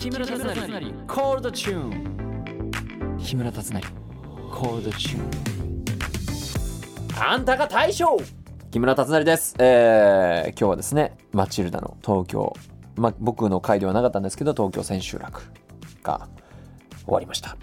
[0.00, 0.46] 木村達成。
[1.06, 2.70] コールドチューン
[3.18, 3.82] 木村達成。
[4.50, 5.20] コールドチュー
[7.20, 8.16] ンあんたが大将。
[8.70, 12.56] 木村達成です、えー、今日はですねマチルダの東京。
[12.96, 15.42] まあ僕の回ではなかったんですけど東京千秋楽
[16.02, 16.30] が
[17.04, 17.58] 終わりました。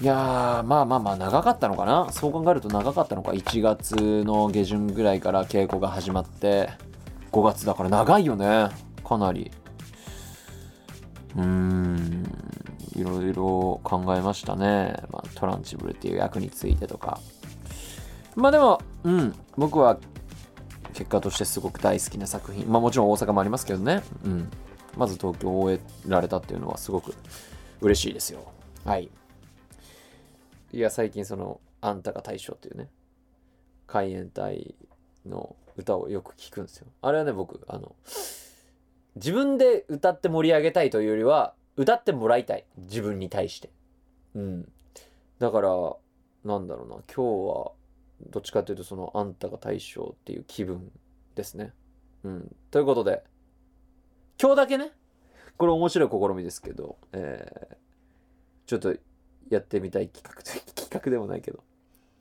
[0.00, 2.10] いやーまあまあまあ長かったのかな？
[2.12, 3.32] そう考えると長かったのか。
[3.32, 6.70] 1月の下旬ぐらいから稽古が始まって
[7.32, 8.70] 5月だから長いよね。
[9.06, 9.50] かなり
[11.36, 12.24] うーん。
[12.96, 17.20] いろいろ考えましたね、まあ、トランチブルっていう役についてとか。
[18.34, 19.34] まあでもうん。
[19.56, 19.98] 僕は
[20.94, 22.70] 結果としてすごく大好きな作品。
[22.70, 24.02] まあもちろん大阪もありますけどね。
[24.24, 24.50] うん。
[24.96, 27.14] まず東京を終えられたっていうのはすごく
[27.80, 28.40] 嬉しいですよ。
[28.84, 29.08] はい。
[30.72, 32.88] いや最近その「あんたが大将」っていうね。
[33.86, 34.74] 海援隊
[35.24, 36.86] の歌をよく聞くんですよ。
[37.00, 37.94] あれはね僕あの
[39.18, 42.64] 自分で歌って盛り上げたいというよりは歌ってもらいたい。
[42.76, 43.70] 自分に対して。
[44.34, 44.72] うん。
[45.38, 45.70] だから
[46.44, 46.94] なんだろうな。
[46.94, 47.72] 今日は
[48.30, 50.90] どっちかというとその「あんたが大将」っていう気分
[51.34, 51.72] ですね。
[52.24, 52.56] うん。
[52.70, 53.24] ということで
[54.40, 54.92] 今日だけね。
[55.56, 57.76] これ面白い試みですけど、えー、
[58.66, 58.94] ちょっと
[59.50, 60.40] やってみたい企画
[60.74, 61.64] 企画でもないけど。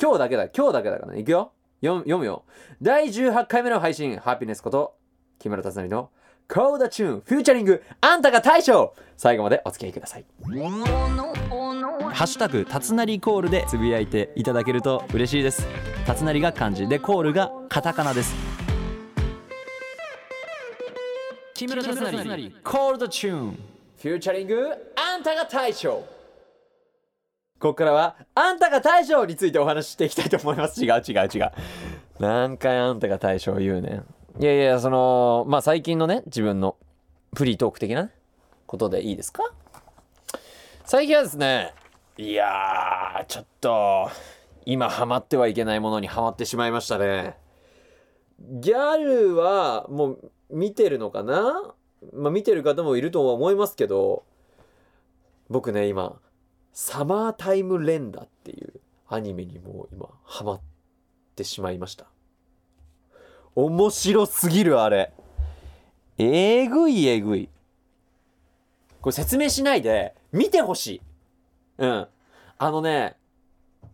[0.02, 1.20] 今日だけだ今日だけだからね。
[1.20, 1.54] いくよ。
[1.84, 2.46] 読むよ。
[2.82, 4.98] 第18回目の配信ハピネスこと
[5.38, 6.10] 木村達成の
[6.50, 8.94] Call the Tune featuring あんたが大将。
[9.18, 10.26] 最後までお付き合いください。
[12.14, 15.68] ハッシュタグたつなりコールでつぶやいていただけると嬉しいです。
[16.06, 18.34] たつなりが漢字でコールがカタカナです。
[21.54, 26.06] 木村達成 Call the Tune フューチャリングあんたが大将。
[27.60, 30.82] ここからはあんたが大将についてお話ししていきたいと思います。
[30.82, 31.52] 違う違う違う。
[32.20, 34.06] 何回あんたが大将言うねん
[34.40, 36.78] いやいやそのまあ最近のね自分の
[37.36, 38.12] フリートーク的な
[38.68, 39.42] ことでいいですか？
[40.86, 41.74] 最近はですね
[42.18, 44.12] いやちょっと
[44.66, 47.36] 今ハマってはいけないものにハマってしまいましたね。
[48.40, 51.74] ギャルはもう見てるのかな？
[52.14, 54.24] まあ見てる方もいるとは思いますけど
[55.50, 56.20] 僕ね今
[56.74, 60.62] サマータイム連打っていうアニメにも今ハマっ
[61.36, 62.06] てしまいました。
[63.58, 65.12] 面白すぎるあれ。
[66.20, 67.50] えぐいえぐい。
[69.02, 71.02] これ説明しないで見てほしい。
[71.80, 72.08] うん。
[72.60, 73.16] あのね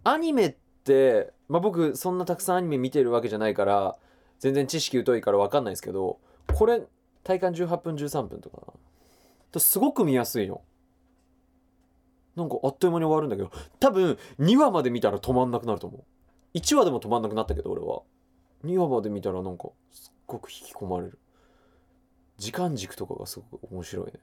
[0.03, 3.95] アニメってまあ僕そんなたくさんアニメ見てるわけじゃないから
[4.39, 6.19] 全然知識疎いから分かんないですけど
[6.53, 6.81] これ
[7.23, 8.57] 体感18分13分とか
[9.53, 9.59] な。
[9.61, 10.61] すごく見やすいの。
[12.35, 13.49] なんかあっという間に終わるんだけど。
[13.79, 16.03] 多分2話まで見たら止まんなくなると思う。
[16.57, 18.01] 1話でも止まんなくなったけど俺は。
[18.65, 21.19] 2話まで見たらなんかすっごく引き込まれる。
[22.37, 24.13] 時間軸とかがすごく面白いね。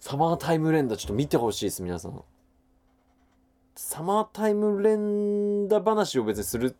[0.00, 2.22] サマータイム連打ちょっと見てほしいです皆さん。
[3.76, 6.76] サマータイム連打話を別にする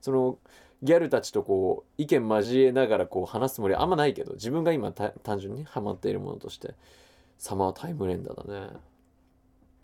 [0.00, 0.38] その
[0.82, 6.74] ギャルたちとこう意見交えながらこう話すつもりはあんまないけど自分が今単純にハマっているものとして
[7.38, 8.68] サマータイム連打だね。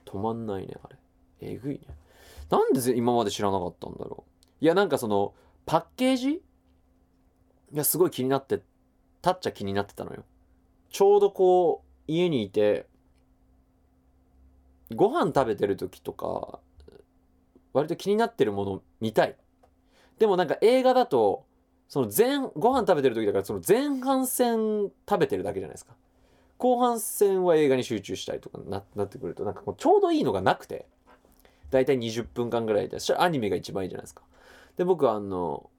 [0.05, 0.97] 止まんないねあれ。
[1.41, 1.81] えぐいね。
[2.51, 4.65] なんで今まで知らなかったんだろう。
[4.65, 5.33] いやなんかその
[5.67, 6.41] パッケージい
[7.73, 8.63] やすごい気になって
[9.21, 10.25] たっちゃ気になってたのよ。
[10.91, 12.87] ちょうどこう家にいて
[14.95, 16.59] ご飯食べてる時とか
[17.73, 19.37] 割と気になってるもの見たい。
[20.19, 21.47] でもなんか映画だと
[21.89, 25.95] その前ご飯食べてる時だからその前半戦食べてるだけじゃないですか。
[26.59, 30.87] 後半戦は映画に集中したいとかななってくるとなんかこうちょうどいいのがなくて。
[31.71, 34.23] だいたい20分間ぐらいでアニメが一番いいじゃないですか。
[34.77, 35.71] で僕はあの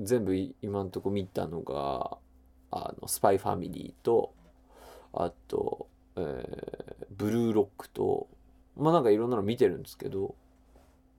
[0.00, 2.18] 全部今んとこ見たのが
[2.70, 4.34] あのスパイファミリーと
[5.12, 5.86] あと、
[6.16, 8.28] えー、ブルーロックと
[8.76, 10.34] まあなんかいろんなの見てるんですけど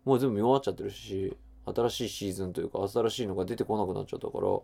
[0.03, 4.59] もう全部見終わっちゃってるし新しいシーズンというか新しいのが出てこなくなっちゃったから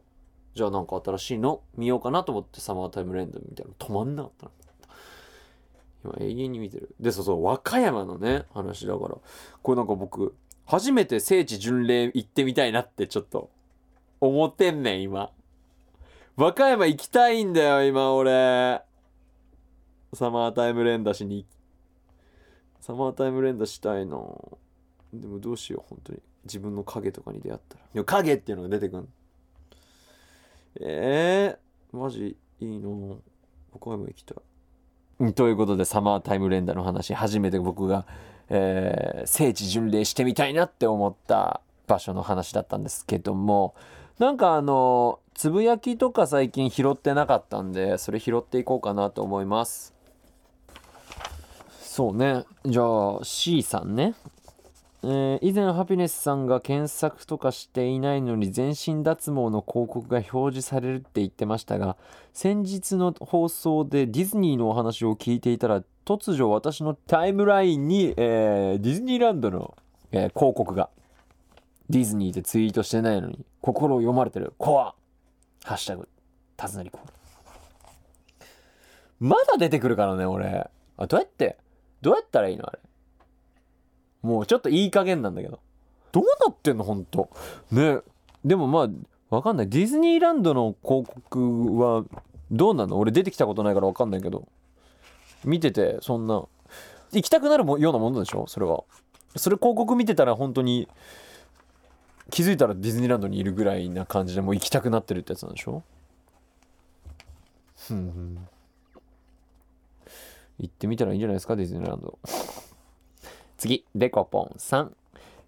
[0.54, 4.52] じゃあなんか新しいの見ようかなと思ってサマータイムレンドみたいなの止まんなかったな
[6.04, 6.96] 今永遠に見てる。
[7.00, 9.18] でそうそう和歌山のね話だから
[9.62, 10.36] これなんか僕
[10.72, 13.50] 初めて聖地巡礼行ってみたいなってちょっと
[14.22, 15.30] 思ってんねん今。
[16.38, 18.82] 和歌山行きたいんだよ今俺。
[20.14, 21.46] サマータイム連打しに
[22.80, 24.18] サマータイム連打したいな
[25.14, 26.20] でもどうしよう本当に。
[26.46, 27.82] 自分の影とかに出会ったら。
[27.94, 29.10] でも影っていうのが出てくん
[30.80, 32.88] えー、マジいいな
[33.74, 34.36] 岡山行きた
[35.20, 35.34] い。
[35.34, 38.06] ということでサマータイム連打の話初めて僕が、
[38.54, 43.76] えー、聖地巡礼してみたいなって思った場所の話だったんですけども
[44.20, 49.94] なんかあのつぶやきとか最近拾ってなかったんでそれ拾っていこうかなと思います。
[51.82, 52.46] そうね。
[52.66, 54.14] じゃあ C さんね。
[55.04, 61.98] えー、以前ハピネスさんが検索とかしていないのに全身脱毛の広告が表示されるって言ってましたが
[62.34, 69.76] 先日の放送でディズニーのお話を聞いていたら突如私のタイムラインに、えー、ディズニーランドの、
[70.12, 70.90] えー、広告が
[71.90, 74.54] ディズニーでツイートしてないのに心を読まれてる。
[74.58, 74.94] コア
[75.64, 76.08] ハッシュタグ
[76.56, 77.00] タズナリコ
[79.20, 80.70] まだ出てくるからね俺。
[80.98, 81.58] あどうやって？
[82.02, 82.80] どうやったらいいのあれ？
[84.22, 85.60] もうちょっといい加減なんだけど。
[86.12, 86.84] どうなってんの？
[86.84, 87.30] ほんと。
[87.72, 88.00] ね。
[88.44, 89.70] でもまあ、わかんない。
[89.70, 92.04] ディズニーランドの広告は
[92.52, 92.98] どうなの？
[92.98, 94.48] 俺出てきたことないからわかんないけど。
[95.46, 96.44] 見てて、そんな。
[97.14, 98.46] 行きたくなるようなもんでしょ？
[98.48, 98.84] それは。
[99.36, 100.88] それ広告見てたら本当に
[102.30, 105.84] 気づいたらディズニーランドにいるぐらいな感じでもう行きたくなってるってやつなんでしょ？
[107.76, 108.48] ふん。
[110.60, 111.56] 行ってみたらいいんじゃないですか？
[111.56, 112.20] ディズニーランド。
[113.62, 114.90] 次、デコポン3。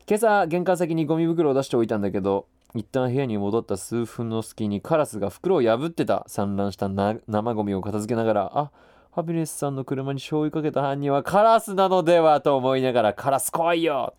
[0.07, 2.45] 今朝、玄関先にゴミ袋を出しておいたんだけど、
[2.75, 8.71] 一旦部屋に戻った数分の隙にカラスが袋を破ってた散乱した生ゴミを片付けながら、あ、
[9.13, 14.13] ハピネスさんの車に醤油かけた犯人はカラスなのではと思いながら、カラス怖いよ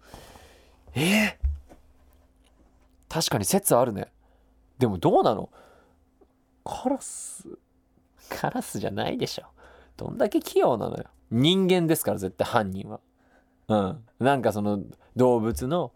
[0.97, 1.35] えー、
[3.09, 4.09] 確かに説あるね。
[4.77, 5.51] でもどうなの？
[6.65, 7.47] カラス、
[8.29, 9.45] カラスじゃないでしょ。
[9.97, 11.05] どんだけ器用なのよ。
[11.31, 12.99] 人間ですから、絶対犯人は。
[13.69, 14.83] うん、なんかその
[15.17, 15.93] 動物の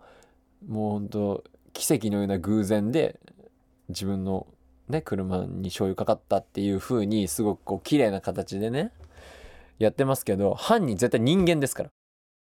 [0.67, 3.21] もうほんと奇跡のような偶然で
[3.89, 4.47] 自分の
[4.89, 8.91] ね車に醤油かかったっていう風にすごくこう綺麗な形でね
[9.79, 11.91] やってますけど犯人絶対人間ですから。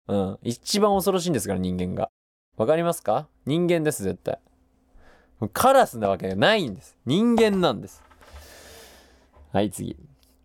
[0.09, 0.39] うん。
[0.43, 2.11] 一番恐ろしいんですから人間が。
[2.57, 3.27] わかりますか？
[3.45, 4.39] 人間です絶対。
[5.53, 6.97] カラスなわけがないんです。
[7.05, 8.03] 人間なんです。
[9.53, 9.97] はい次。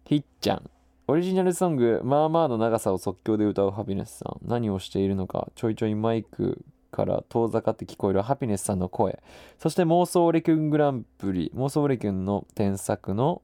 [0.05, 0.69] ひっちゃん。
[1.07, 4.47] オリジナルソング、まあまあの長さを即興で歌うハピネスさん。
[4.47, 9.21] 何をしているのか、ちょいちょいマイクから遠ざかって聞こえるハピネスさんの声。
[9.59, 13.41] そして妄想レキュングランプリ、妄想レキュンの添削の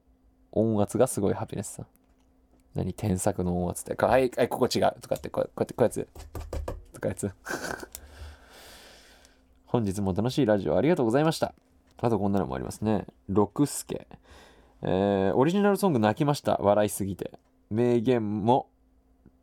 [0.51, 1.85] 音圧がすごいハピネスさん。
[2.75, 4.05] 何添削の音圧って。
[4.05, 4.93] はい、はい、ここ違う。
[5.01, 6.07] とかって、こうやって、こうやつ。
[6.93, 7.31] とかやつ。
[9.65, 11.53] 本日も楽しいラジオありがとうございました。
[11.97, 13.07] あとこんなのもありますね。
[13.27, 14.07] 六助。
[14.83, 16.57] えー、オリジナルソング泣きました。
[16.61, 17.31] 笑いすぎて。
[17.69, 18.69] 名言も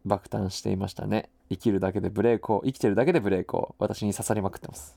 [0.04, 1.30] 爆誕していましたね。
[1.50, 4.96] 生きるだけでブレイクを、生きてるだけでブレイクを、私に刺さりまくってます。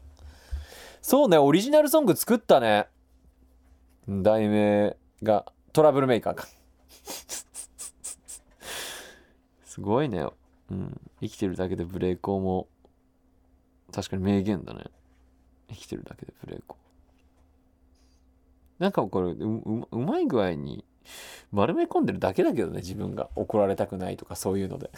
[1.02, 2.88] そうね、オリジナルソング作ったね。
[4.08, 6.48] 題名がトラブルメーカーか。
[9.66, 10.26] すごいね。
[10.72, 11.00] うん。
[11.22, 12.68] 生きてるだけでブレイクをも、
[13.92, 14.86] 確かに名言だね。
[15.70, 16.78] 生きてるだけでブレイクを。
[18.80, 20.86] なんかこれう、う、うまい具合に
[21.52, 23.30] 丸め込んでるだけだけどね自分が。
[23.36, 24.90] 怒られたくないとかそういうので。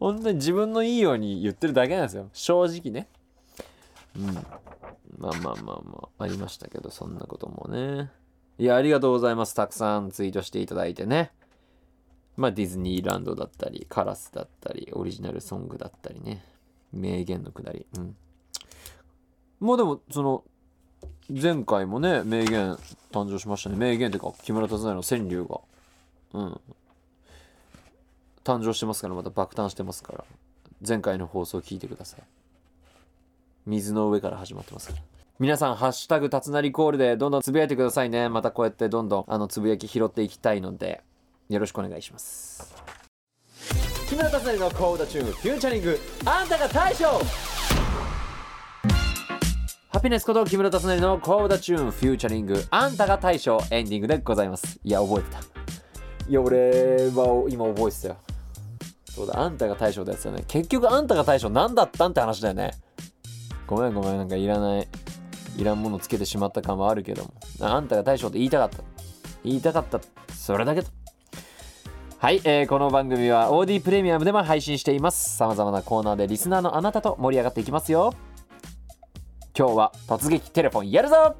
[0.00, 2.28] 本当に自分のいいように言ってるだけなんですよ。
[2.32, 3.08] 正直ね。
[4.16, 4.34] うん。
[5.18, 6.24] まあまあまあまあ。
[6.24, 8.10] ありましたけどそんなこともね。
[8.58, 9.54] いやありがとうございます。
[9.54, 11.32] たくさんツイートしていただいてね。
[12.36, 16.44] まあディズニーランドだったりカラスだったりオリジナルソングだったりね。
[16.92, 17.86] 名言のくだり。
[17.96, 18.16] うん。
[19.60, 20.44] もうでもその
[21.28, 22.78] 前回もね名言
[23.12, 23.76] 誕生しましたね。
[23.76, 25.60] 名言っていうか木村達成の川柳が。
[26.34, 26.60] うん。
[28.44, 30.24] 誕生してますからまた爆誕してますから。
[30.86, 32.20] 前回の放送聞いてください。
[33.66, 35.02] 水の上から始まってますから。
[35.38, 38.28] 皆さん、ハッシュタグ、たつなりコールでどんどんつぶやいてくださいね。
[38.28, 41.02] またこうやってどんどん、あの、つぶやき拾っていきたいので、
[41.50, 42.74] よろしくお願いします。
[44.08, 47.20] 木村達成の Call the Tune、featuring、あんたが大将
[49.96, 52.62] ハピネスこと木村達成の Call the Tune featuring。
[52.68, 54.78] あんたが大将エンディングでございます。
[54.84, 55.40] いや覚えてた。
[56.28, 56.58] いや俺
[57.14, 58.16] は今覚えてたよ。
[59.08, 60.44] そうだあんたが大将だやつよね。
[60.48, 62.72] 結局あんたが大将何だったんって話だよね。
[63.66, 64.88] ごめんごめんなんかいらない
[65.56, 67.32] いらんものつけてしまった感はあるけども。
[67.60, 68.84] あんたが大将って言いたかった。
[69.44, 69.98] 言いたかった。
[70.34, 70.88] それだけだ。
[72.18, 75.38] はい、えー、この番組は OD プレミアムでも配信しています。
[75.38, 78.12] 様々なコーナーでリスナーのあなたと盛り上がっていきますよ。
[79.58, 81.34] 今日は突撃テレフォンやるぞ、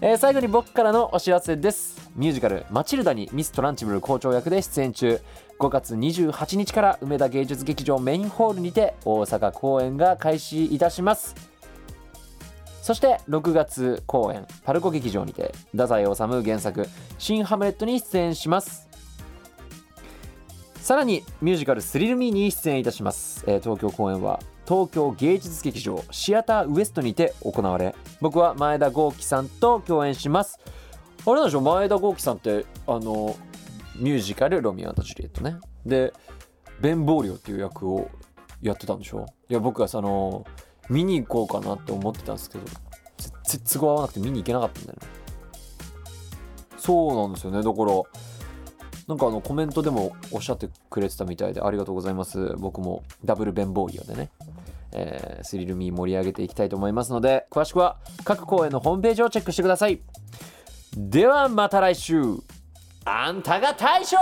[0.00, 2.10] えー、最後に僕からのお知らせです。
[2.16, 5.20] ミュージカル「マチルダ」にミス・トランチブル校長役で出演中。
[5.58, 11.34] 5月28日から梅田芸術劇場メインホールにて大阪公演が開始いたします。
[12.80, 18.88] そして6月公演パルコ劇場にて太宰治原作「新ハムレット」に出演します。
[20.76, 30.58] さらにミュージカル「スリル・ミー」に出演いたします、えー、東京公演は東京芸術劇場シアターウエストにて行われ僕は前田豪輝さんと共演します。
[31.24, 33.34] あれなんでしょう前田豪輝さんってあの
[33.96, 35.56] ミュージカル「ロミオジュリエットね」
[35.86, 36.12] で
[36.80, 38.10] ベン・ボーリオっていう役を
[38.60, 40.44] やってたんでしょいや僕はその
[40.90, 45.08] 見に行こうかなって思ってたんですけど全然都合合わなくて見に行けなかったんだよね。
[46.76, 47.62] そうなんですよね。
[47.62, 47.92] だから
[49.08, 52.54] なんかあのコメントでもおっしゃってくれてたみたいでありがとうございます。
[52.58, 54.30] 僕もダブルベンボーリオでね、
[54.92, 60.00] えー、スリルミー盛り上げていきたいと思いますので詳しくは各公演のホームページをチェックしてください。
[60.94, 62.22] ではまた来週。
[63.06, 64.16] あんたが大将